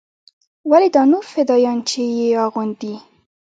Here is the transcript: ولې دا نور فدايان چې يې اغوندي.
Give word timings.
ولې 0.69 0.89
دا 0.95 1.03
نور 1.11 1.25
فدايان 1.33 1.77
چې 1.89 2.01
يې 2.17 2.29
اغوندي. 2.45 2.93